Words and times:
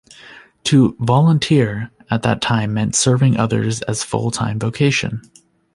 To 0.63 0.95
"volunteer" 0.99 1.91
at 2.09 2.23
that 2.23 2.41
time 2.41 2.73
meant 2.73 2.95
serving 2.95 3.37
others 3.37 3.83
as 3.83 4.01
a 4.01 4.05
full-time 4.07 4.57
vocation. 4.57 5.21